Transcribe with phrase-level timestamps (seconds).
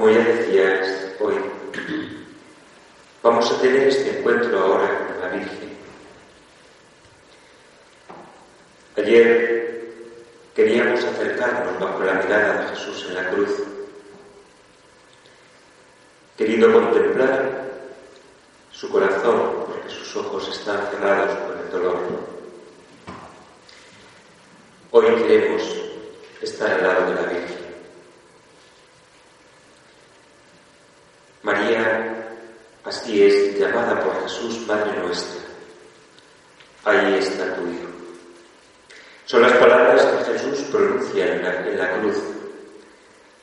[0.00, 1.34] Como ya decías hoy,
[3.22, 5.76] vamos a tener este encuentro ahora con la Virgen.
[8.96, 9.92] Ayer
[10.54, 13.50] queríamos acercarnos bajo la mirada de Jesús en la cruz,
[16.38, 17.70] queriendo contemplar
[18.72, 21.98] su corazón, porque sus ojos están cerrados por el dolor.
[24.92, 25.62] Hoy queremos
[26.40, 27.60] estar al lado de la Virgen.
[31.42, 32.36] María,
[32.84, 35.40] así es, llamada por Jesús Madre nuestra.
[36.84, 37.88] Ahí está tu Hijo.
[39.26, 42.16] Son las palabras que Jesús pronuncia en la, en la cruz,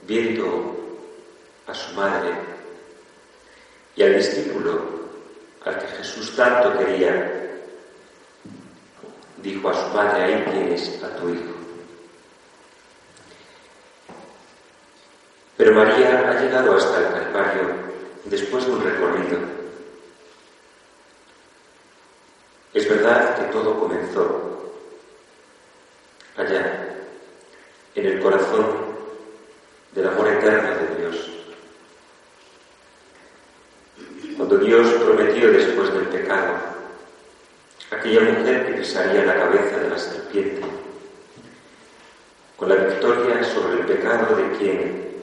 [0.07, 0.75] viendo
[1.67, 2.29] a su madre
[3.95, 4.97] y al discípulo
[5.65, 7.59] al que Jesús tanto quería,
[9.37, 11.53] dijo a su madre, ahí tienes a tu hijo.
[15.57, 17.75] Pero María ha llegado hasta el Calvario
[18.25, 19.56] después de un recorrido.
[22.77, 24.71] Es verdad que todo comenzó
[26.35, 26.95] allá,
[27.95, 28.67] en el corazón
[29.95, 31.29] del amor eterno de Dios.
[34.37, 36.53] Cuando Dios prometió después del pecado,
[37.89, 40.61] aquella mujer que pisaría la cabeza de la serpiente,
[42.57, 45.15] con la victoria sobre el pecado de quien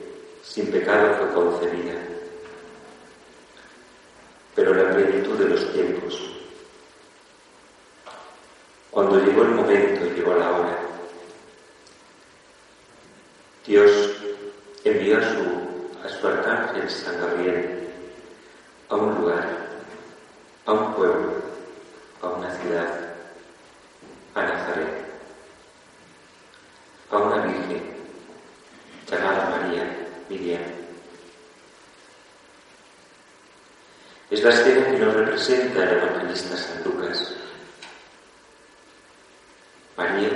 [0.43, 1.93] sin pecado fue concebida.
[4.55, 6.35] Pero la plenitud de los tiempos,
[9.15, 10.77] cuando llegó el momento llegó la hora,
[13.65, 14.11] Dios
[14.83, 17.87] envió a su, a su San Gabriel
[18.89, 19.69] a un lugar,
[20.65, 21.33] a un pueblo,
[22.21, 23.13] a una ciudad,
[24.33, 25.05] a Nazaret,
[27.11, 27.83] a una virgen
[29.09, 30.61] llamada María Miriam.
[34.29, 37.35] Es la escena que nos representa el evangelista San Lucas.
[39.97, 40.29] María,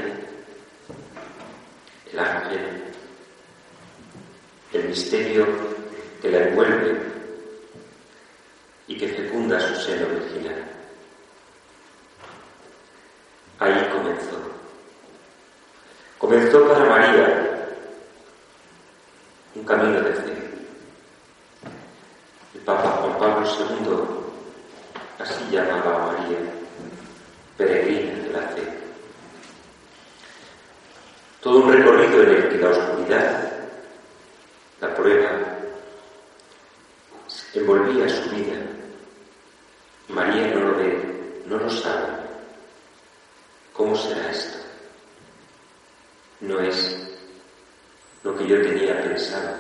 [2.12, 2.84] el ángel,
[4.74, 5.48] el misterio
[6.22, 7.10] que la envuelve
[8.90, 10.66] y que fecunda su seno virginal.
[13.60, 14.40] Ahí comenzó.
[16.18, 17.68] Comenzó para María
[19.54, 20.34] un camino de fe.
[22.56, 26.40] El Papa Juan Pablo II así llamaba a María,
[27.58, 28.64] peregrina de la fe.
[31.42, 33.52] Todo un recorrido en el que la oscuridad,
[34.82, 35.30] la prueba,
[37.54, 38.60] envolvía su vida
[40.10, 42.08] María no lo ve, no lo sabe.
[43.74, 44.58] ¿Cómo será esto?
[46.42, 46.98] No es
[48.24, 49.56] lo que yo tenía pensado.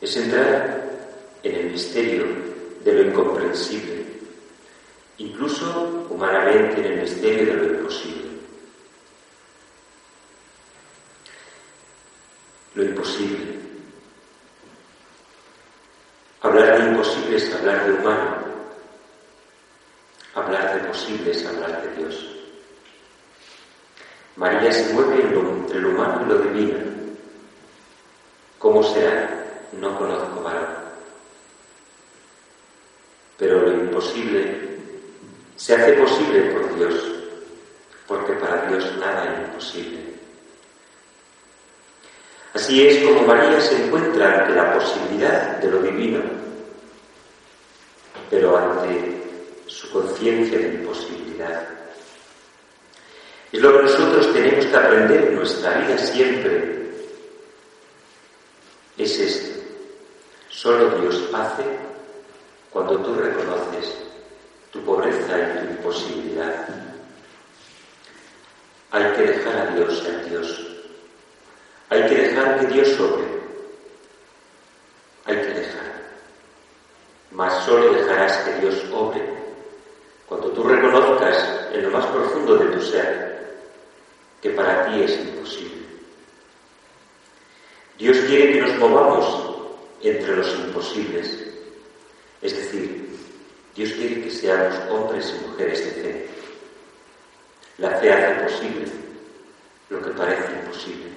[0.00, 0.84] Es entrar
[1.42, 2.26] en el misterio
[2.84, 4.04] de lo incomprensible,
[5.18, 8.28] incluso humanamente en el misterio de lo imposible.
[12.74, 13.58] Lo imposible
[16.40, 18.36] Hablar de imposible es hablar de humano.
[20.34, 22.26] Hablar de posible es hablar de Dios.
[24.36, 26.78] María se mueve entre lo humano y lo divino.
[28.60, 29.37] ¿Cómo será?
[29.72, 30.66] No conozco varón.
[33.36, 34.68] Pero lo imposible
[35.56, 36.94] se hace posible por Dios,
[38.06, 39.98] porque para Dios nada es imposible.
[42.54, 46.20] Así es como María se encuentra ante la posibilidad de lo divino,
[48.30, 49.22] pero ante
[49.66, 51.68] su conciencia de imposibilidad.
[53.52, 56.90] Es lo que nosotros tenemos que aprender en nuestra vida siempre.
[58.96, 59.47] Es esto.
[60.60, 61.62] Solo Dios hace
[62.72, 63.94] cuando tú reconoces
[64.72, 66.68] tu pobreza y tu imposibilidad.
[68.90, 70.66] Hay que dejar a Dios ser Dios.
[71.90, 73.24] Hay que dejar que Dios obre.
[75.26, 75.92] Hay que dejar.
[77.30, 79.22] Mas solo dejarás que Dios obre
[80.26, 83.62] cuando tú reconozcas en lo más profundo de tu ser
[84.42, 85.86] que para ti es imposible.
[87.96, 89.37] Dios quiere que nos movamos
[90.02, 91.46] entre los imposibles.
[92.40, 93.08] Es decir,
[93.74, 96.28] Dios quiere que seamos hombres y mujeres de fe.
[97.78, 98.86] La fe hace posible
[99.88, 101.08] lo que parece imposible.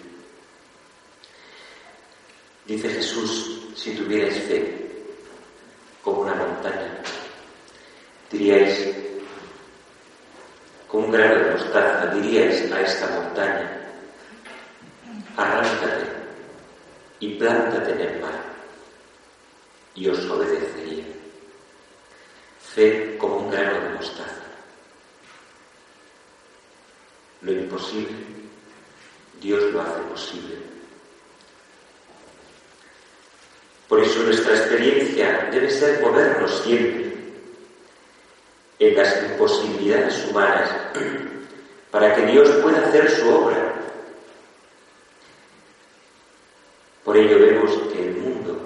[2.65, 4.91] Dice Jesús, si tuvierais fe
[6.03, 7.01] como una montaña,
[8.31, 8.95] diríais,
[10.87, 13.71] con un grano de mostaza, diríais a esta montaña,
[15.35, 16.05] arráncate
[17.19, 18.50] y plántate en el mar,
[19.95, 21.05] y os obedecería.
[22.59, 24.41] Fe como un grano de mostaza.
[27.41, 28.15] Lo imposible,
[29.41, 30.55] Dios lo hace posible.
[33.87, 37.11] Por eso nuestra experiencia debe ser movernos siempre
[38.79, 40.69] en las imposibilidades humanas
[41.91, 43.73] para que Dios pueda hacer su obra.
[47.03, 48.60] Por ello vemos que el mundo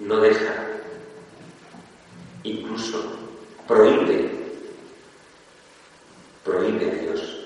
[0.00, 0.66] no deja,
[2.42, 3.18] incluso
[3.68, 4.30] prohíbe,
[6.42, 7.36] prohíbe a Dios.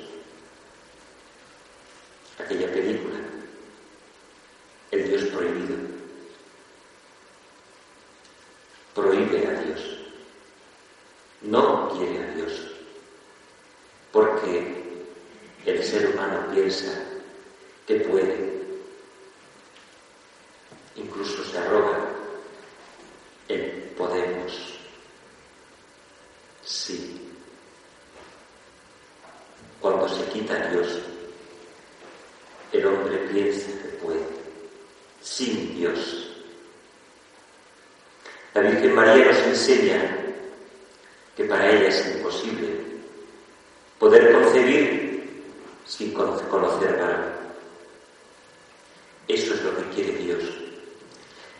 [2.39, 3.19] Aquella película,
[4.93, 5.77] el Dios prohibido,
[8.95, 9.81] prohíbe a Dios,
[11.43, 12.53] no quiere a Dios,
[14.13, 15.03] porque
[15.67, 17.03] el ser humano piensa
[17.87, 18.63] que puede,
[20.95, 22.15] incluso se arroga
[23.49, 24.79] el podemos.
[26.65, 27.21] Sí.
[29.81, 30.35] Cuando se quita
[30.71, 31.01] Dios,
[32.73, 34.21] el hombre piensa que puede,
[35.23, 36.31] sin Dios.
[38.55, 40.17] La Virgen María nos enseña
[41.37, 42.69] que para ella es imposible
[43.99, 45.43] poder concebir
[45.85, 47.33] sin conocer nada.
[49.27, 50.43] Eso es lo que quiere Dios.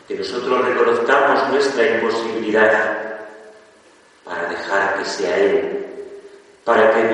[0.07, 3.19] Que nosotros reconozcamos nuestra imposibilidad
[4.23, 5.85] para dejar que sea Él,
[6.63, 7.13] para que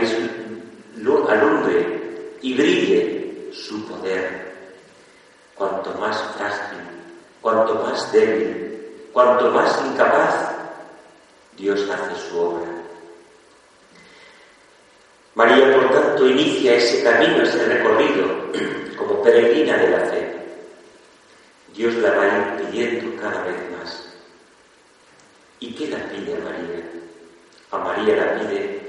[1.30, 4.52] alumbre y brille su poder.
[5.56, 6.80] Cuanto más frágil,
[7.42, 10.52] cuanto más débil, cuanto más incapaz,
[11.58, 12.68] Dios hace su obra.
[15.36, 18.28] María, por tanto, inicia ese camino, ese recorrido,
[18.98, 20.36] como peregrina de la fe.
[21.74, 24.08] Dios la va impidiendo cada vez más.
[25.60, 26.84] ¿Y qué la pide a María?
[27.72, 28.82] A María la pide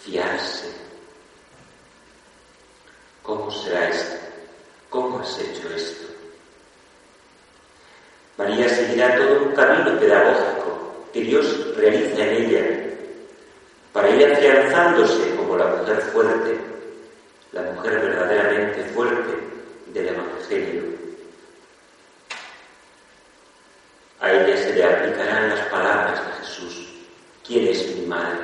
[0.00, 0.89] fiarse.
[3.22, 4.16] ¿Cómo será esto?
[4.88, 6.06] ¿Cómo has hecho esto?
[8.36, 12.90] María seguirá todo un camino pedagógico que Dios realiza en ella
[13.92, 16.58] para ir afianzándose como la mujer fuerte,
[17.52, 19.36] la mujer verdaderamente fuerte
[19.88, 20.82] del Evangelio.
[24.20, 26.88] A ella se le aplicarán las palabras de Jesús.
[27.46, 28.38] ¿Quién es mi madre?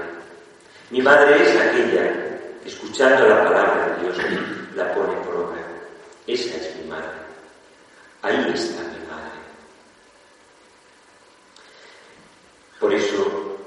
[0.90, 2.12] Mi madre es aquella
[2.62, 4.18] que escuchando la palabra de Dios
[4.76, 5.62] la pone por obra.
[6.26, 7.08] Esa es mi madre.
[8.22, 9.38] Ahí está mi madre.
[12.78, 13.58] Por eso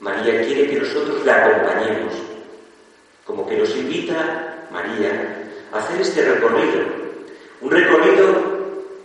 [0.00, 2.14] María quiere que nosotros la acompañemos,
[3.24, 6.80] como que nos invita María a hacer este recorrido,
[7.60, 8.56] un recorrido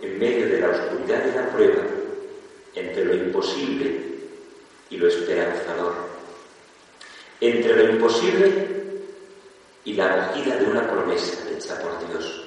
[0.01, 1.83] en medio de la oscuridad de la prueba,
[2.75, 3.99] entre lo imposible
[4.89, 5.95] y lo esperanzador,
[7.41, 8.70] entre lo imposible
[9.83, 12.43] y la acogida de una promesa hecha por Dios.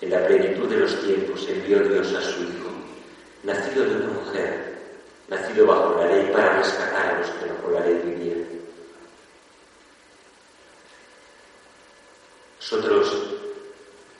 [0.00, 2.70] En la plenitud de los tiempos envió Dios a su Hijo,
[3.42, 4.78] nacido de una mujer,
[5.28, 8.46] nacido bajo la ley para rescatar a los que bajo la ley vivían.
[12.58, 13.16] Nosotros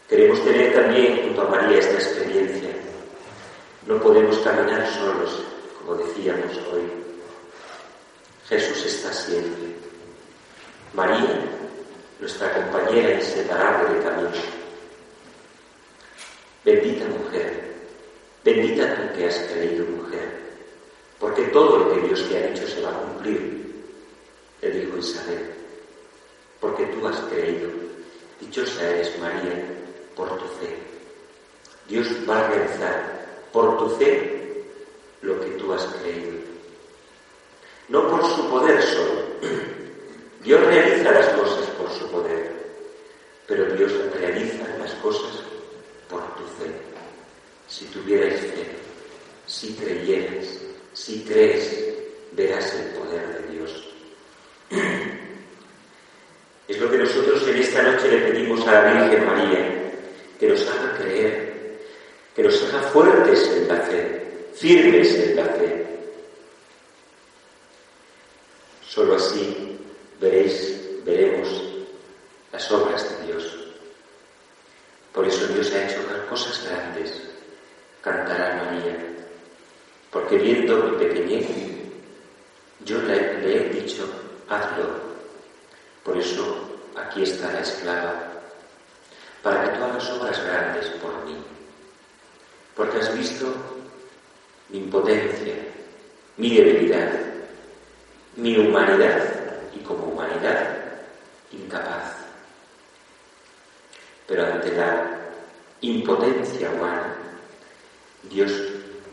[0.09, 2.71] queremos tener también junto a María esta experiencia.
[3.87, 5.43] No podemos caminar solos,
[5.79, 6.83] como decíamos hoy.
[8.49, 9.77] Jesús está siempre.
[10.93, 11.60] María,
[12.21, 14.31] nuestra compañera inseparable de camino.
[16.65, 17.75] Bendita mujer,
[18.45, 20.41] bendita tú que has creído mujer
[21.21, 23.85] porque todo lo que Dios te ha dicho se va a cumplir,
[24.63, 25.51] le dijo Isabel,
[26.59, 27.69] porque tú has creído.
[28.41, 29.67] Dichosa eres María
[30.17, 30.79] por tu fe.
[31.87, 34.65] Dios va a realizar por tu fe
[35.21, 36.39] lo que tú has creído.
[37.89, 39.80] No por su poder solo.
[40.43, 42.53] Dios realiza las cosas por su poder,
[43.47, 45.43] pero Dios realiza las cosas
[46.09, 46.71] por tu fe.
[47.69, 48.81] Si tuvierais fe,
[49.51, 50.61] si creyerais,
[50.93, 51.77] si crees,
[52.33, 53.89] verás el poder de Dios.
[56.69, 59.93] Es lo que nosotros en esta noche le pedimos a la Virgen María,
[60.39, 61.79] que nos haga creer,
[62.37, 64.23] que nos haga fuertes en la fe,
[64.55, 65.87] firmes en la fe.
[68.87, 69.79] Solo así
[70.21, 71.49] veréis, veremos
[72.53, 73.59] las obras de Dios.
[75.13, 77.21] Por eso Dios ha hecho cosas grandes.
[78.01, 79.11] Cantará María
[80.11, 80.39] porque
[81.01, 81.47] pequeñez,
[82.85, 84.09] yo le, he dicho,
[84.49, 85.11] hazlo.
[86.05, 88.15] Por eso aquí está la esclava,
[89.43, 91.37] para que tú hagas obras grandes por mí.
[92.81, 93.47] porque has visto
[94.71, 95.55] mi impotencia,
[96.39, 97.11] mi debilidad,
[98.37, 99.23] mi humanidad
[99.75, 100.77] y como humanidad
[101.53, 102.17] incapaz.
[104.27, 105.19] Pero ante la
[105.83, 107.17] impotencia humana,
[108.31, 108.51] Dios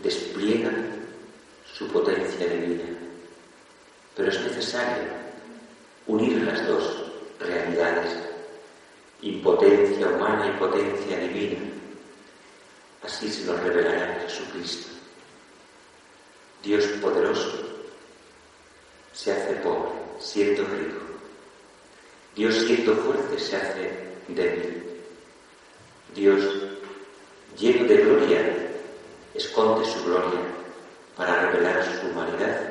[0.02, 0.72] despliega
[1.78, 2.86] su potencia divina.
[4.16, 5.04] Pero es necesario
[6.08, 7.04] unir las dos
[7.40, 8.16] realidades,
[9.22, 11.60] impotencia humana y potencia divina.
[13.04, 14.88] Así se nos revelará Jesucristo.
[16.64, 17.64] Dios poderoso
[19.14, 21.02] se hace pobre, siendo rico.
[22.36, 23.92] Dios siendo fuerte se hace
[24.30, 24.84] débil.
[26.16, 26.44] Dios
[27.56, 28.72] lleno de gloria
[29.36, 30.58] esconde su gloria
[31.18, 32.62] para revelar su humanidad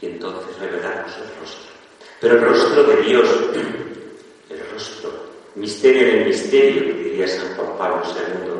[0.00, 1.72] y entonces revelarnos el rostro.
[2.20, 3.28] Pero el rostro de Dios,
[4.50, 5.10] el rostro,
[5.54, 8.52] misterio en el misterio, diría San Juan Pablo II,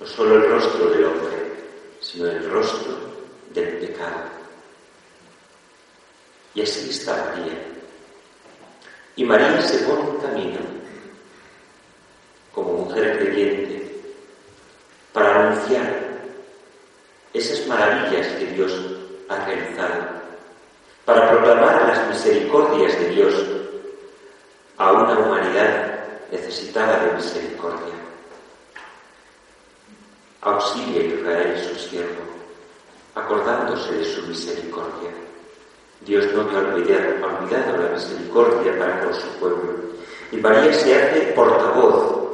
[0.00, 1.52] no solo el rostro del hombre,
[2.00, 2.96] sino el rostro
[3.52, 4.22] del pecado.
[6.54, 7.58] Y así está María.
[9.16, 10.58] Y María se pone en camino
[12.52, 13.90] como mujer creyente
[15.12, 16.03] para anunciar
[17.34, 18.72] esas maravillas que Dios
[19.28, 20.04] ha realizado,
[21.04, 23.34] para proclamar las misericordias de Dios
[24.78, 25.94] a una humanidad
[26.30, 27.94] necesitada de misericordia.
[30.42, 32.22] Auxilia Israel su siervo,
[33.14, 35.10] acordándose de su misericordia.
[36.02, 39.72] Dios no te ha olvidado, la misericordia para con su pueblo.
[40.30, 42.28] Y María se hace portavoz,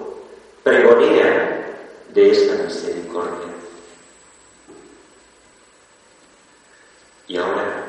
[0.62, 1.66] pregonera
[2.12, 3.49] de esa misericordia.
[7.30, 7.86] Y ahora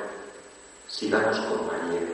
[0.88, 2.07] sigamos con María,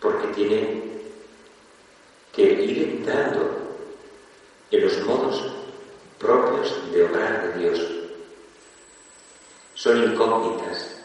[0.00, 0.82] porque tiene
[2.32, 3.76] que ir entrando
[4.70, 5.52] en los modos
[6.18, 7.86] propios de obrar de Dios.
[9.74, 11.02] Son incógnitas.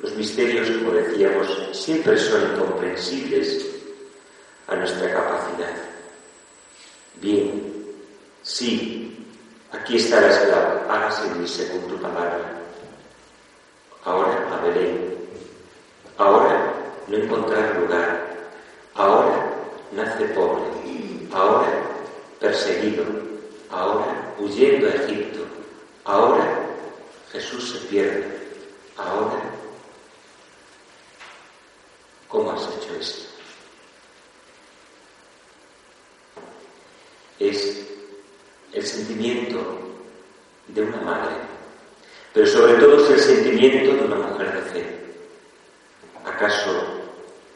[0.00, 3.64] Los misterios, como decíamos, siempre son incomprensibles
[4.66, 5.76] a nuestra capacidad.
[7.20, 7.94] Bien,
[8.42, 9.24] sí,
[9.70, 12.51] aquí está la esclava, hágase en mí según tu palabra.
[14.04, 15.16] Ahora a Belén.
[16.18, 16.74] Ahora
[17.08, 18.36] no encontrar lugar.
[18.94, 19.48] Ahora
[19.92, 20.64] nace pobre.
[21.32, 21.72] Ahora
[22.40, 23.04] perseguido.
[23.70, 25.40] Ahora huyendo a Egipto.
[26.04, 26.62] Ahora
[27.32, 28.42] Jesús se pierde.
[28.96, 29.40] Ahora,
[32.28, 33.30] ¿cómo has hecho esto?
[37.38, 37.86] Es
[38.72, 39.78] el sentimiento
[40.68, 41.34] de una madre,
[42.32, 45.14] pero sobre todo es el sentimiento de una mujer de fe.
[46.24, 46.84] ¿Acaso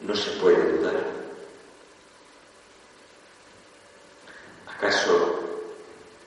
[0.01, 0.95] no se puede dudar?
[4.67, 5.39] ¿Acaso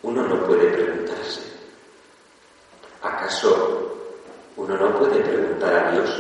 [0.02, 1.42] uno no puede preguntarse?
[3.02, 3.97] ¿Acaso
[4.57, 6.11] uno no puede preguntar a Dios?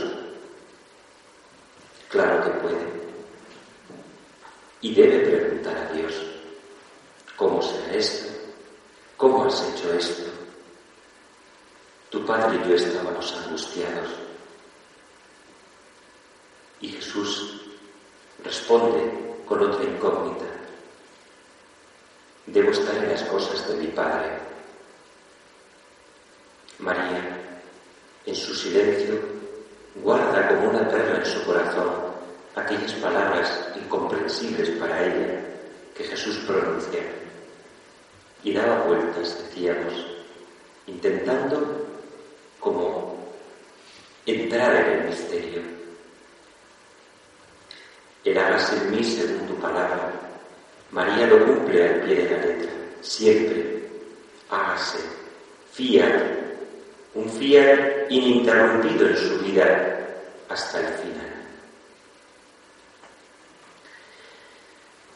[2.08, 2.90] Claro que puede.
[4.82, 6.14] Y debe preguntar a Dios,
[7.36, 8.30] ¿cómo será esto?
[9.16, 10.29] ¿Cómo has hecho esto?
[12.10, 14.10] Tu padre y yo estábamos angustiados.
[16.80, 17.60] Y Jesús
[18.42, 20.46] responde con otra incógnita.
[22.46, 24.38] Debo estar en las cosas de mi Padre.
[26.80, 27.38] María,
[28.26, 29.20] en su silencio,
[29.96, 31.90] guarda como una perla en su corazón
[32.56, 35.44] aquellas palabras incomprensibles para ella
[35.94, 37.02] que Jesús pronuncia.
[38.42, 39.94] Y daba vueltas, decíamos,
[40.86, 41.79] intentando
[42.60, 43.18] como
[44.26, 45.62] entrar en el misterio.
[48.24, 50.12] El hágase en mí según tu palabra.
[50.90, 53.88] María lo cumple al pie de la letra, siempre.
[54.50, 54.98] Hágase.
[55.72, 56.22] Fiat.
[57.14, 59.98] Un fiat ininterrumpido en su vida
[60.48, 61.30] hasta el final.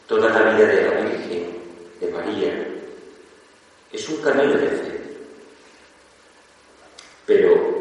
[0.07, 1.57] Toda la vida de la Virgen,
[1.99, 2.67] de María,
[3.91, 4.95] es un camino de fe.
[7.25, 7.75] Pero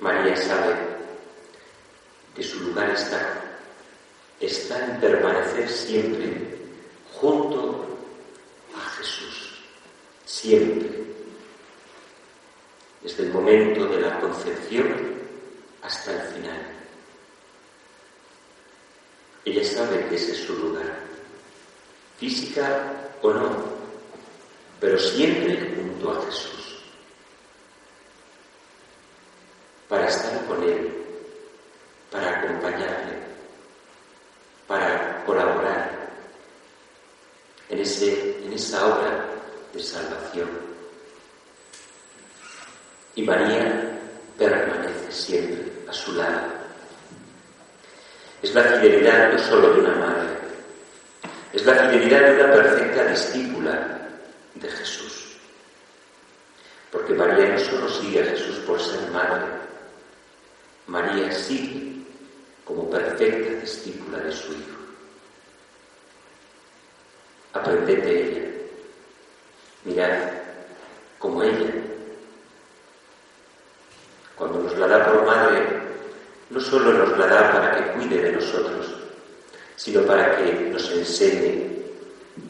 [0.00, 0.76] María sabe
[2.34, 3.42] que su lugar está,
[4.38, 6.58] está en permanecer siempre
[7.14, 7.98] junto
[8.76, 9.54] a Jesús,
[10.26, 10.90] siempre,
[13.02, 15.16] desde el momento de la concepción
[15.80, 16.72] hasta el final.
[19.46, 20.98] Ella sabe que ese es su lugar,
[22.18, 23.64] física o no,
[24.78, 26.56] pero siempre junto a Jesús.
[29.88, 30.92] para estar con Él,
[32.10, 33.18] para acompañarle,
[34.66, 35.90] para colaborar
[37.68, 39.24] en, ese, en esa obra
[39.72, 40.48] de salvación.
[43.14, 43.98] Y María
[44.36, 46.56] permanece siempre a su lado.
[48.42, 50.28] Es la fidelidad no solo de una madre,
[51.52, 53.98] es la fidelidad de una perfecta discípula
[54.54, 55.38] de Jesús.
[56.96, 59.44] Porque María no solo sigue a Jesús por ser madre,
[60.86, 61.86] María sigue
[62.64, 64.78] como perfecta discípula de su Hijo.
[67.52, 68.42] Aprended de ella.
[69.84, 70.18] Mirad
[71.18, 71.70] como ella.
[74.34, 75.64] Cuando nos la da por madre,
[76.50, 78.94] no solo nos la da para que cuide de nosotros,
[79.76, 81.70] sino para que nos enseñe,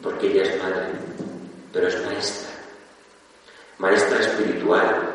[0.03, 0.87] porque ella es madre,
[1.73, 2.51] pero es maestra,
[3.79, 5.13] maestra espiritual,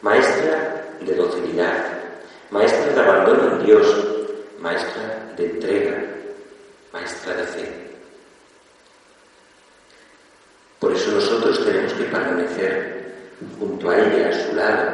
[0.00, 1.84] maestra de docilidad,
[2.50, 4.10] maestra de abandono en Dios,
[4.60, 6.04] maestra de entrega,
[6.92, 7.90] maestra de fe.
[10.78, 13.12] Por eso nosotros tenemos que permanecer
[13.58, 14.88] junto a ella, a su lado,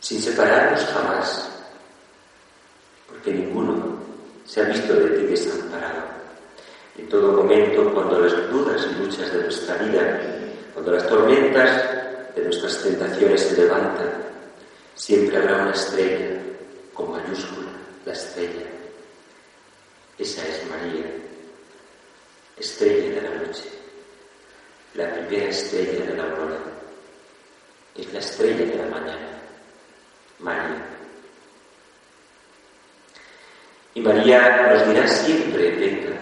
[0.00, 1.50] sin separarnos jamás,
[3.06, 3.98] porque ninguno
[4.44, 6.02] se ha visto de ti desamparado.
[6.96, 10.20] En todo momento, cuando las dudas y luchas de nuestra vida,
[10.74, 14.12] cuando las tormentas de nuestras tentaciones se levantan,
[14.94, 16.40] siempre habrá una estrella
[16.94, 17.70] con mayúscula
[18.04, 18.66] la estrella.
[20.18, 21.06] Esa es María,
[22.58, 23.64] estrella de la noche,
[24.94, 26.58] la primera estrella de la aurora.
[27.96, 29.28] Es la estrella de la mañana,
[30.38, 30.86] María.
[33.94, 36.16] Y María nos dirá siempre, venga,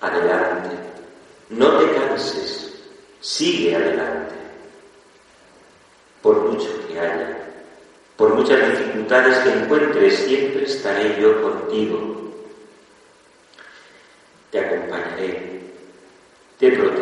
[0.00, 0.76] adelante,
[1.48, 2.74] no te canses,
[3.20, 4.34] sigue adelante,
[6.20, 7.42] por mucho que haya
[8.16, 12.32] por muchas dificultades que encuentres, siempre estaré yo contigo.
[14.52, 15.60] Te acompañaré,
[16.58, 17.01] te protegeré.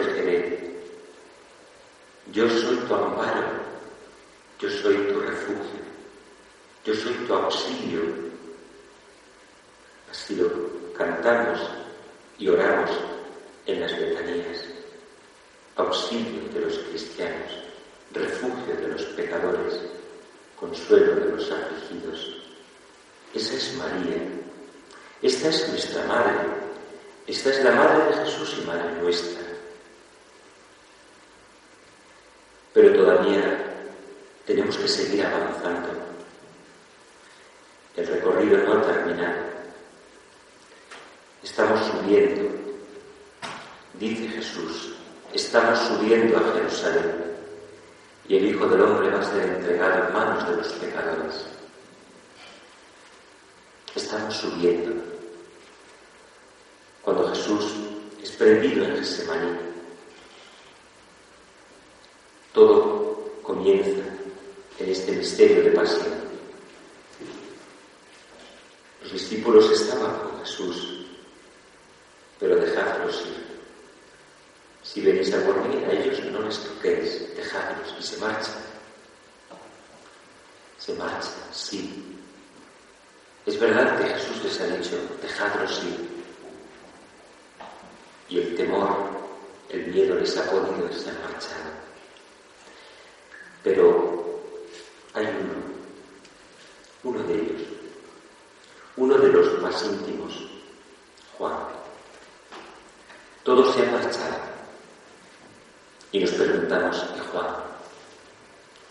[2.40, 3.50] Yo soy tu amparo,
[4.58, 5.82] yo soy tu refugio,
[6.86, 8.00] yo soy tu auxilio.
[10.10, 10.48] Así lo
[10.96, 11.60] cantamos
[12.38, 12.92] y oramos
[13.66, 14.64] en las letanías.
[15.76, 17.52] Auxilio de los cristianos,
[18.14, 19.78] refugio de los pecadores
[20.58, 22.36] consuelo de los afligidos.
[23.34, 24.16] Esa es María.
[25.20, 26.38] Esta es nuestra Madre.
[27.26, 29.49] Esta es la Madre de Jesús y Madre nuestra.
[32.72, 33.70] Pero todavía
[34.46, 35.88] tenemos que seguir avanzando.
[37.96, 39.50] El recorrido no ha terminado.
[41.42, 42.48] Estamos subiendo.
[43.94, 44.94] Dice Jesús,
[45.32, 47.20] estamos subiendo a Jerusalén
[48.28, 51.46] y el Hijo del Hombre va a ser entregado en manos de los pecadores.
[53.94, 55.02] Estamos subiendo.
[57.02, 57.74] Cuando Jesús
[58.22, 59.69] es prendido en Getsemaní,
[62.60, 64.02] todo comienza
[64.78, 66.12] en este misterio de pasión.
[69.02, 71.06] Los discípulos estaban con Jesús,
[72.38, 73.46] pero dejadlos ir.
[74.82, 78.62] Si venís a por mí, a ellos no les toquéis, dejadlos y se marchan.
[80.78, 82.18] Se marchan, sí.
[83.46, 86.10] Es verdad que Jesús les ha dicho, dejadlos ir.
[88.28, 88.96] Y el temor,
[89.70, 91.10] el miedo les ha podido y se.
[93.62, 94.40] Pero
[95.12, 95.54] hay uno,
[97.04, 97.62] uno de ellos,
[98.96, 100.32] uno de los más íntimos,
[101.38, 101.54] Juan.
[103.44, 104.36] Todos se han marchado.
[106.12, 107.46] Y nos preguntamos, ¿y Juan?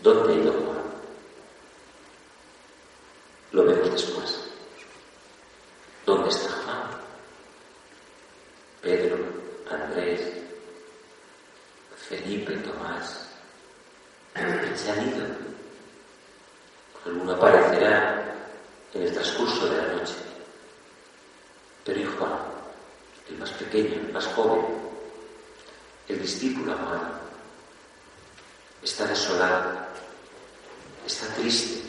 [0.00, 0.80] ¿Dónde ha ido Juan?
[3.52, 4.40] Lo vemos después.
[6.06, 6.90] ¿Dónde está Juan?
[8.80, 9.18] Pedro,
[9.70, 10.20] Andrés,
[12.08, 13.26] Felipe, Tomás.
[14.76, 15.26] Se han ido.
[17.04, 18.34] Alguno aparecerá
[18.94, 20.14] en el transcurso de la noche.
[21.84, 22.38] Pero ¿y Juan?
[23.28, 24.64] El más pequeño, el más joven,
[26.08, 27.20] el discípulo amado
[28.82, 29.78] está desolado,
[31.06, 31.82] está triste,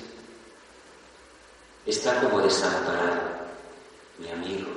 [1.86, 3.22] está como desamparado.
[4.18, 4.70] Mi amigo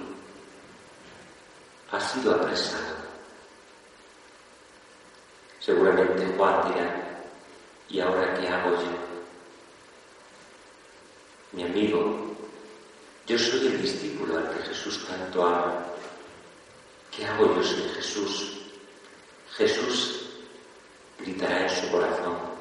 [1.91, 2.95] ha sido apresado.
[5.61, 7.23] Seguramente Juan dirá,
[7.89, 9.05] ¿y ahora qué hago yo?
[11.53, 12.35] Mi amigo,
[13.27, 15.87] yo soy el discípulo al que Jesús tanto ama.
[17.11, 18.61] ¿Qué hago yo sin Jesús?
[19.57, 20.25] Jesús
[21.19, 22.55] gritará en su corazón,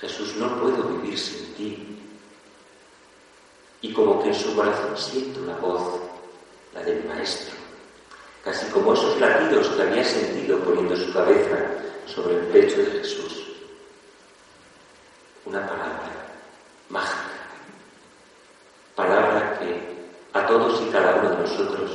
[0.00, 1.98] Jesús, no puedo vivir sin ti.
[3.80, 6.00] Y como que en su corazón siente una voz,
[6.74, 7.54] la del Maestro,
[8.44, 11.66] casi como esos latidos que había sentido poniendo su cabeza
[12.06, 13.44] sobre el pecho de Jesús.
[15.44, 16.12] Una palabra
[16.88, 17.30] mágica,
[18.94, 19.96] palabra que
[20.32, 21.90] a todos y cada uno de nosotros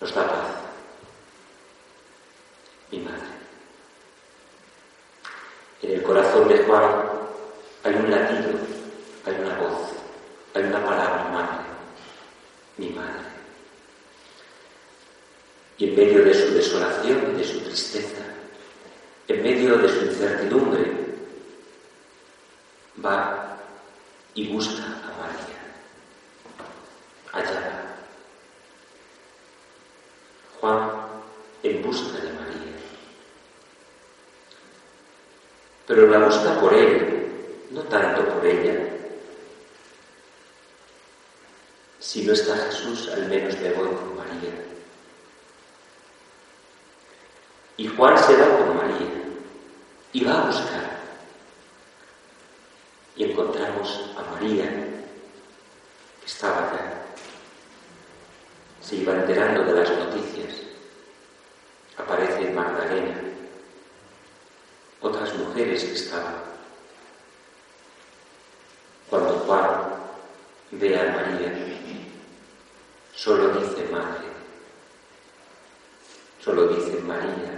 [0.00, 0.46] nos da paz.
[2.90, 3.30] Mi madre.
[5.82, 6.84] En el corazón de Juan
[7.84, 8.50] hay un latido,
[9.24, 9.92] hay una voz,
[10.54, 11.64] hay una palabra, madre,
[12.76, 13.30] mi madre.
[15.78, 18.22] Y en medio de su desolación y de su tristeza,
[19.28, 20.92] en medio de su incertidumbre,
[23.02, 23.56] va
[24.34, 25.60] y busca a María.
[27.32, 27.96] Allá va.
[30.60, 30.90] Juan
[31.62, 32.76] en busca de María.
[35.88, 37.32] Pero la busca por él,
[37.72, 38.90] no tanto por ella.
[41.98, 44.54] Si no está Jesús, al menos me voy con María.
[47.76, 49.24] Y Juan se va María
[50.12, 51.00] y va a buscar.
[53.16, 54.66] Y encontramos a María,
[56.20, 57.02] que estaba allá.
[58.80, 60.70] Se iba enterando de las noticias.
[62.00, 63.20] Aparece Magdalena,
[65.00, 66.34] otras mujeres que estaban.
[69.10, 69.70] Cuando Juan
[70.72, 71.52] ve a María,
[73.14, 74.28] solo dice madre,
[76.42, 77.52] solo dice María,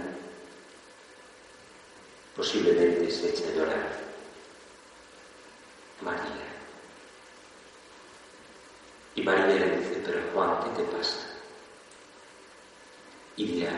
[2.43, 3.87] posiblemente se echa a llorar.
[6.01, 6.45] María.
[9.15, 11.19] Y María le dice, pero Juan, ¿qué te pasa?
[13.37, 13.71] Y dirá,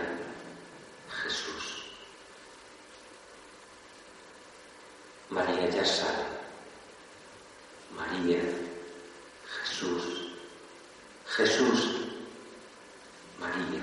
[1.21, 1.86] Jesús.
[5.30, 6.25] María ya sabe.
[7.95, 8.41] María,
[9.62, 10.32] Jesús,
[11.28, 12.08] Jesús,
[13.39, 13.82] María.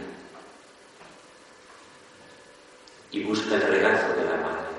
[3.13, 4.73] Y busca el regazo de la madre.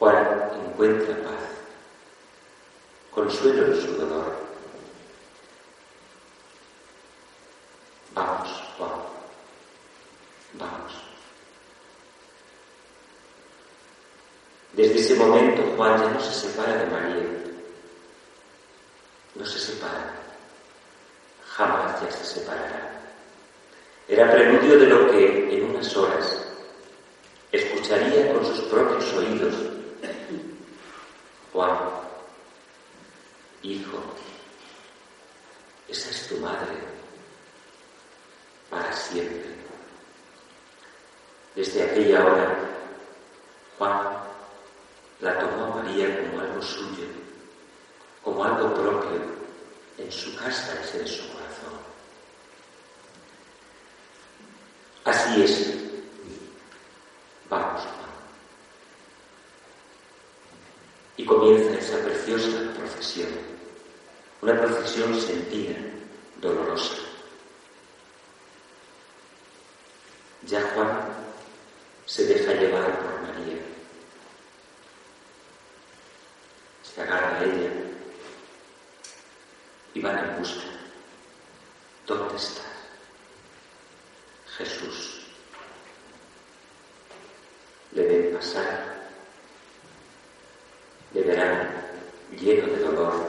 [0.00, 1.44] Juan encuentra paz,
[3.30, 4.34] consuelo en su dolor.
[8.12, 8.90] Vamos, Juan,
[10.54, 10.92] vamos.
[14.72, 17.26] Desde ese momento Juan ya no se separa de María,
[19.36, 20.12] no se separa,
[21.46, 23.00] jamás ya se separará.
[24.08, 26.46] Era preludio de lo que en unas horas
[27.52, 29.54] escucharía con sus propios oídos
[31.52, 31.78] Juan,
[33.62, 33.98] hijo,
[35.88, 36.78] esa es tu madre
[38.70, 39.50] para siempre.
[41.54, 42.58] Desde aquella hora,
[43.76, 44.00] Juan
[45.20, 47.06] la tomó a María como algo suyo,
[48.22, 49.20] como algo propio
[49.98, 51.78] en su casa y en su corazón.
[55.04, 55.74] Así es.
[57.48, 58.10] Vamos, Juan.
[61.20, 63.28] Y comienza esa preciosa procesión,
[64.40, 65.76] una procesión sentida,
[66.40, 66.96] dolorosa.
[70.46, 71.10] Ya Juan
[72.06, 73.58] se deja llevar por María,
[76.82, 77.70] se agarra a ella
[79.92, 80.64] y van en busca.
[82.06, 82.62] ¿Dónde está
[84.56, 85.20] Jesús?
[87.92, 89.00] Le ven pasar
[91.12, 91.68] le verán
[92.38, 93.28] lleno de dolor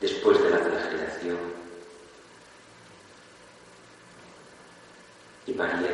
[0.00, 1.38] después de la flagelación.
[5.46, 5.90] Y María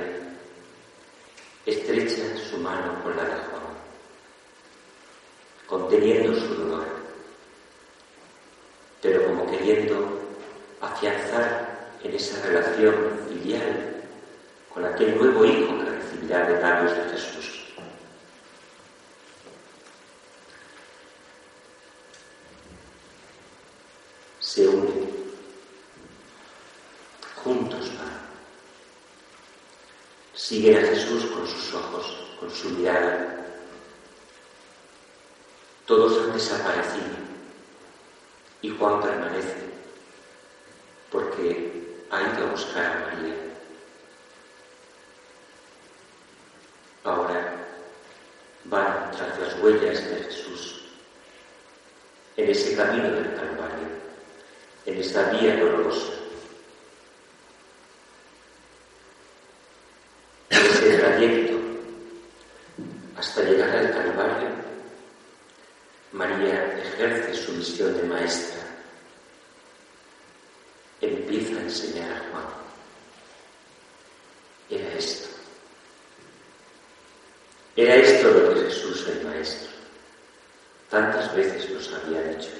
[1.66, 3.62] estrecha su mano con la de Juan,
[5.90, 6.86] conteniendo su dolor,
[9.02, 10.20] pero como queriendo
[10.80, 12.94] afianzar en esa relación
[13.28, 13.96] filial
[14.72, 17.56] con aquel nuevo hijo que recibirá de labios de Jesús.
[24.38, 25.10] se unen.
[27.36, 28.18] Juntos van.
[30.34, 33.39] Siguen a Jesús con sus ojos, con su mirada.
[35.90, 37.16] Todos han desaparecido
[38.62, 39.56] y Juan permanece
[41.10, 43.34] porque ha ido a buscar a María.
[47.02, 47.56] Ahora
[48.66, 50.80] van tras las huellas de Jesús
[52.36, 53.88] en ese camino del Calvario
[54.86, 56.12] en esta vía dolorosa.
[60.50, 61.58] En ese trayecto
[63.16, 64.60] hasta llegar al Calvario,
[66.12, 68.60] María ejerce su misión de maestra.
[71.00, 72.60] Empieza a enseñar a Juan.
[78.70, 79.68] Jesús el Maestro.
[80.90, 82.50] Tantas veces nos había dicho,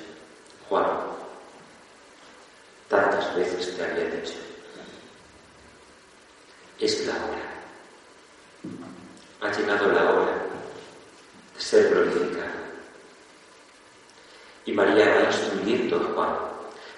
[0.69, 0.87] Juan,
[2.89, 4.35] tantas veces te había dicho,
[6.81, 7.51] es la hora.
[9.41, 10.33] Ha llegado la hora
[11.55, 12.61] de ser glorificado.
[14.67, 16.37] Y María va instruyendo a Juan.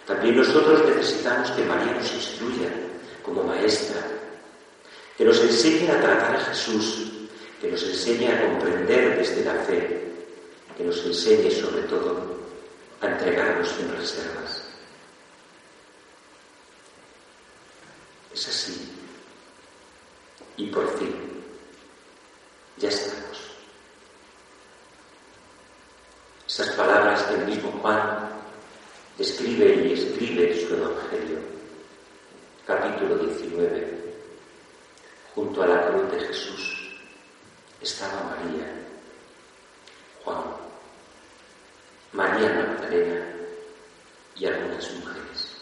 [0.06, 2.68] También nosotros necesitamos que María nos instruya
[3.22, 4.02] como maestra,
[5.16, 7.21] que nos enseñe a tratar a Jesús,
[7.62, 10.02] que nos enseñe a comprender desde la fe,
[10.76, 12.42] que nos enseñe sobre todo
[13.00, 14.64] a entregarnos sin reservas.
[18.34, 18.90] Es así.
[20.56, 21.14] Y por fin,
[22.78, 23.38] ya estamos.
[26.48, 28.28] Esas palabras que el mismo Juan
[29.16, 31.38] describe y escribe su Evangelio,
[32.66, 34.14] capítulo 19,
[35.36, 36.71] junto a la cruz de Jesús,
[37.82, 38.66] estaba María,
[40.24, 40.42] Juan,
[42.12, 43.24] María Magdalena
[44.36, 45.56] y algunas mujeres.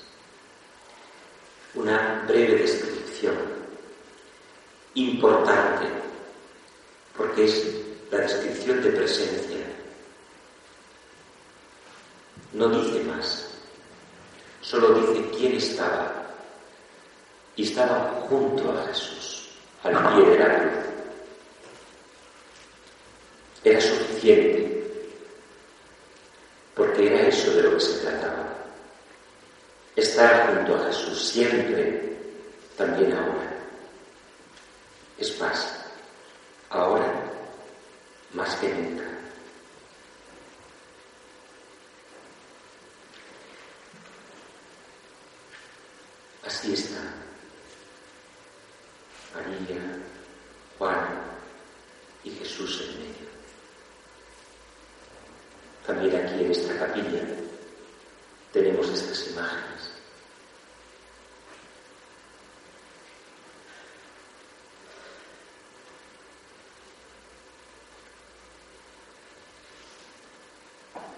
[1.74, 3.36] Una breve descripción
[4.94, 5.86] importante
[7.16, 7.66] porque es
[8.10, 9.66] la descripción de presencia.
[12.52, 13.48] No dice más,
[14.60, 16.26] solo dice quién estaba
[17.54, 19.50] y estaba junto a Jesús,
[19.84, 20.79] al pie de la cruz.
[23.62, 24.84] Era suficiente,
[26.74, 28.48] porque era eso de lo que se trataba.
[29.96, 32.16] Estar junto a Jesús siempre,
[32.76, 33.52] también ahora.
[35.18, 35.84] Es más,
[36.70, 37.30] ahora
[38.32, 39.04] más que nunca.
[46.46, 47.00] Así está.
[49.34, 49.80] María,
[50.78, 51.06] Juan
[52.24, 53.28] y Jesús en medio.
[55.86, 56.44] También aquí
[58.52, 59.90] tenemos estas imágenes.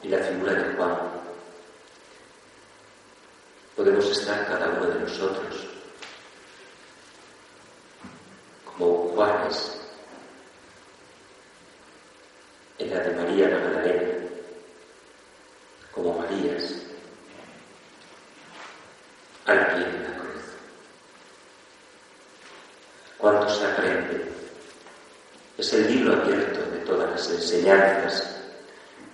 [0.02, 0.96] Y la figura de Juan.
[3.76, 5.66] Podemos estar cada uno de nosotros
[8.64, 9.80] como Juanes
[12.78, 14.28] en la de María Magdalena,
[15.92, 16.82] como Marías
[19.46, 20.42] al pie de la cruz.
[23.18, 24.32] ¿Cuánto se aprende?
[25.58, 28.36] Es el libro abierto de todas las enseñanzas,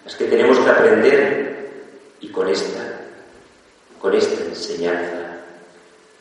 [0.04, 1.70] las que tenemos que aprender
[2.20, 3.00] y con esta,
[4.00, 5.40] con esta enseñanza,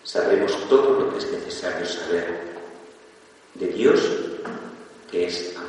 [0.04, 2.48] sabremos todo lo que es necesario saber
[3.56, 4.02] de Dios
[5.10, 5.68] que es amor.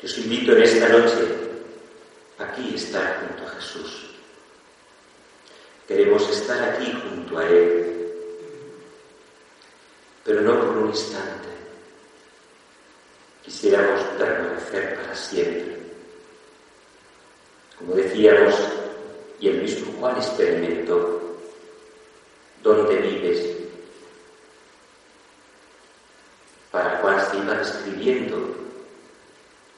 [0.00, 1.48] Yo os invito en esta noche
[2.38, 4.10] aquí estar junto a Jesús.
[5.86, 8.14] Queremos estar aquí junto a Él,
[10.24, 11.48] pero no por un instante.
[13.42, 15.78] Quisiéramos permanecer para siempre.
[17.78, 18.54] Como decíamos,
[19.40, 21.36] y el mismo Juan experimentó,
[22.62, 23.56] ¿dónde vives?
[26.72, 28.56] Para Juan se iba describiendo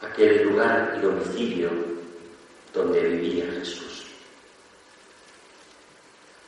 [0.01, 1.71] aquel lugar y domicilio
[2.73, 4.07] donde vivía Jesús,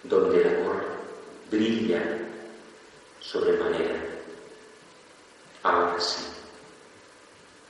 [0.05, 0.85] donde el amor
[1.51, 2.03] brilla
[3.21, 4.03] sobremanera.
[5.63, 6.25] Ahora sí,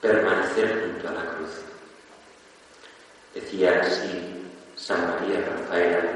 [0.01, 1.51] permanecer junto a la cruz.
[3.63, 4.11] Decía así
[4.75, 6.11] San María Rafael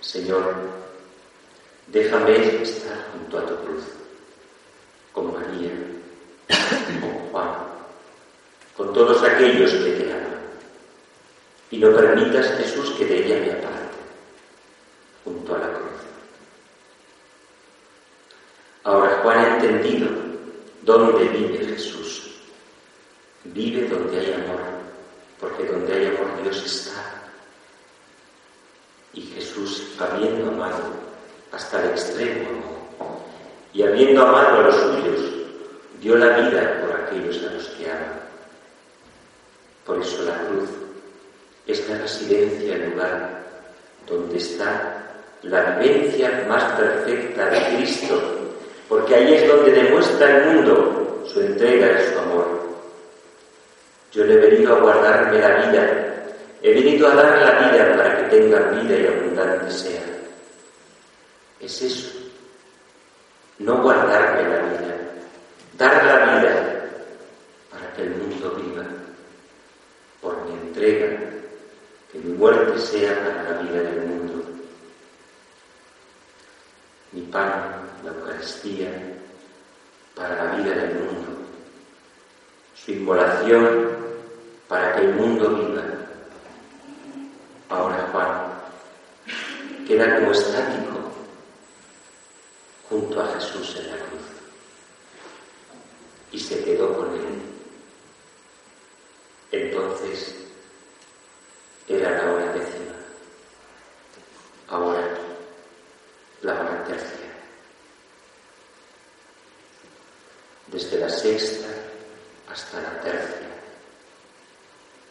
[0.00, 0.54] Señor,
[1.86, 3.84] déjame estar junto a tu cruz,
[5.12, 5.70] con María,
[7.00, 7.50] con Juan,
[8.76, 10.40] con todos aquellos que te aman,
[11.70, 13.98] y no permitas, Jesús, que de ella me aparte,
[15.22, 16.00] junto a la cruz.
[18.82, 20.08] Ahora Juan ha entendido
[20.82, 22.40] dónde vive Jesús.
[23.44, 24.60] Vive donde hay amor,
[25.40, 26.92] porque donde hay amor Dios está.
[29.14, 30.92] Y Jesús, habiendo amado
[31.50, 33.18] hasta el extremo amor,
[33.72, 35.20] y habiendo amado a los suyos,
[36.00, 38.12] dio la vida por aquellos a los que ama.
[39.84, 40.68] Por eso la cruz
[41.66, 43.42] es la residencia, el lugar
[44.06, 45.02] donde está
[45.42, 48.22] la vivencia más perfecta de Cristo,
[48.88, 52.66] porque ahí es donde demuestra el mundo su entrega y su amor.
[54.12, 56.15] Yo le he venido a guardarme la vida,
[56.62, 60.02] he venido a dar la vida para que tenga vida y abundante sea.
[61.60, 62.12] Es eso.
[63.58, 64.96] no guardarme la vida,
[65.78, 66.90] dar la vida
[67.70, 68.84] para que el mundo viva
[70.20, 71.18] por mi entrega,
[72.12, 74.44] que mi muerte sea para la vida del mundo.
[77.12, 78.90] Mi pan, la Eucaristía,
[80.14, 81.28] para la vida del mundo.
[82.74, 83.96] Su inmolación
[84.68, 85.95] para que el mundo viva.
[87.68, 91.12] Ahora Juan queda como estático
[92.88, 94.22] junto a Jesús en la cruz
[96.32, 97.42] y se quedó con él.
[99.50, 100.34] Entonces
[101.88, 102.94] era la hora décima,
[104.68, 105.08] ahora
[106.42, 107.26] la hora tercia.
[110.66, 111.68] Desde la sexta
[112.50, 113.48] hasta la tercia.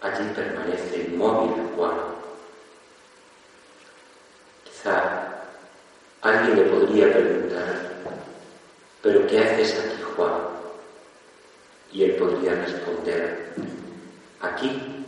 [0.02, 1.98] Allí permanece inmóvil Juan.
[4.66, 5.34] Quizá
[6.22, 7.92] alguien le podría preguntar,
[9.02, 10.56] ¿pero qué haces aquí, Juan?
[11.92, 13.56] Y él podría responder,
[14.42, 15.06] aquí,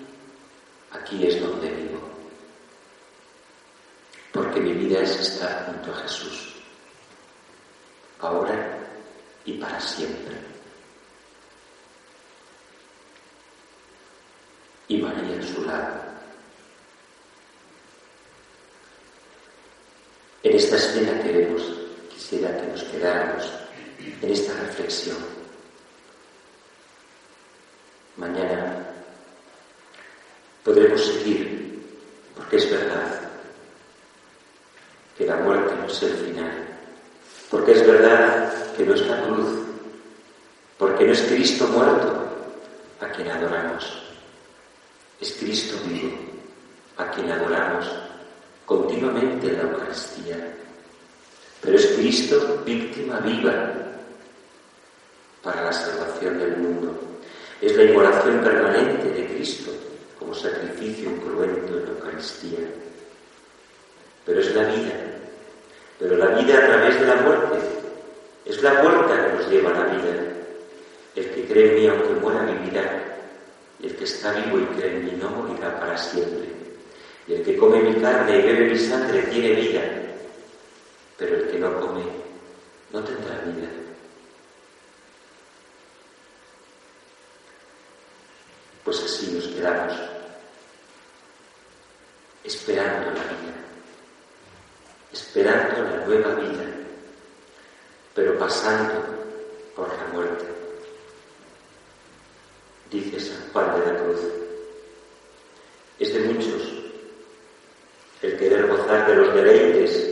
[0.92, 2.00] aquí es donde vivo.
[4.32, 6.56] Porque mi vida es estar junto a Jesús,
[8.20, 8.78] ahora
[9.46, 10.36] y para siempre.
[14.90, 16.08] Y María en su lado.
[20.48, 21.62] En esta escena queremos,
[22.10, 23.52] quisiera que nos quedáramos
[24.22, 25.18] en esta reflexión.
[28.16, 28.78] Mañana
[30.64, 31.84] podremos seguir,
[32.34, 33.30] porque es verdad
[35.18, 36.66] que la muerte no es el final,
[37.52, 39.50] porque es verdad que no es la cruz,
[40.78, 42.26] porque no es Cristo muerto
[43.02, 44.02] a quien adoramos,
[45.20, 46.18] es Cristo vivo
[46.96, 48.07] a quien adoramos
[48.68, 50.54] continuamente en la Eucaristía.
[51.62, 53.74] Pero es Cristo víctima viva
[55.42, 57.00] para la salvación del mundo.
[57.62, 59.72] Es la inmolación permanente de Cristo
[60.20, 62.60] como sacrificio cruento en la Eucaristía.
[64.26, 64.94] Pero es la vida,
[65.98, 67.58] pero la vida a través de la muerte.
[68.46, 70.14] Es la puerta que nos lleva a la vida.
[71.16, 73.18] El que cree en mí aunque muera vivirá.
[73.80, 76.57] Y el que está vivo y cree en mí no morirá para siempre.
[77.28, 79.82] Y el que come mi carne y bebe mi sangre tiene vida,
[81.18, 82.04] pero el que no come
[82.92, 83.68] no tendrá vida.
[88.86, 89.94] Pues así nos quedamos,
[92.46, 93.56] esperando la vida,
[95.12, 96.64] esperando la nueva vida,
[98.16, 99.04] pero pasando
[99.76, 100.46] por la muerte.
[102.90, 104.22] Dice San Juan de la Cruz,
[106.00, 106.78] es de muchos
[108.22, 110.10] el querer gozar de los deleites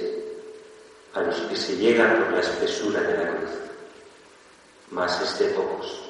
[1.14, 3.52] a los que llega por la espesura de la cruz.
[4.92, 6.02] Más es de pocos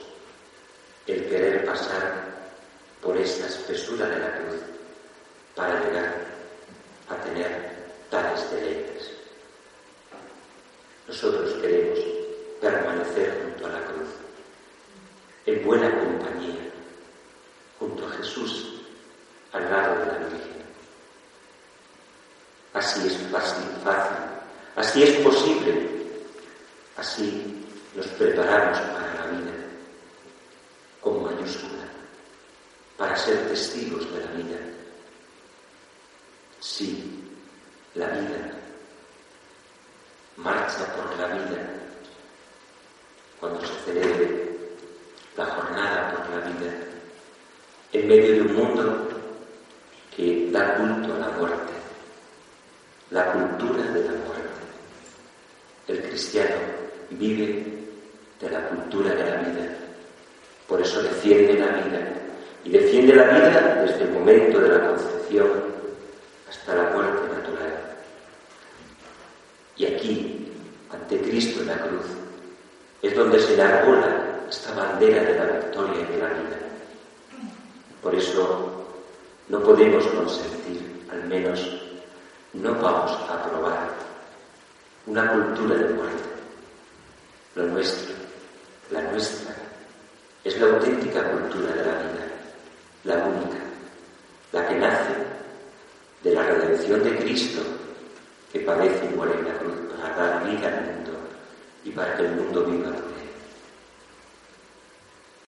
[1.08, 2.26] el querer pasar
[3.02, 4.60] por esa espesura de la cruz
[5.56, 6.16] para llegar
[7.10, 7.76] a tener
[8.10, 9.12] tales deleites.
[11.08, 12.00] Nosotros queremos
[12.60, 14.10] permanecer junto a la cruz,
[15.46, 16.72] en buena compañía,
[17.78, 18.82] junto a Jesús,
[19.52, 20.66] al lado de la Virgen.
[22.74, 24.18] Así es fácil, fácil,
[24.76, 25.90] así es posible,
[26.98, 29.54] así nos preparamos para la vida,
[31.02, 31.88] con mayúscula,
[32.98, 34.58] para ser testigos de la vida.
[36.60, 37.24] Sí,
[37.94, 38.56] la vida
[40.84, 41.70] por la vida
[43.40, 44.58] cuando se celebre
[45.38, 46.72] la jornada por la vida
[47.94, 49.08] en medio de un mundo
[50.16, 51.76] que da culto a la muerte
[53.12, 54.62] la cultura de la muerte.
[55.88, 56.56] El cristiano
[57.12, 57.64] vive
[58.42, 59.78] de la cultura de la vida.
[60.68, 62.12] Por eso defiende la vida.
[62.64, 65.48] Y defiende la vida desde el momento de la concepción
[66.50, 67.96] hasta la muerte natural.
[69.78, 70.52] Y aquí,
[70.92, 72.06] ante Cristo en la cruz,
[73.04, 74.08] es donde se enarbola
[74.50, 76.58] esta bandera de la victoria y de la vida.
[78.02, 78.86] Por eso
[79.50, 81.60] no podemos consentir, al menos
[82.54, 83.90] no vamos a aprobar
[85.08, 85.95] una cultura de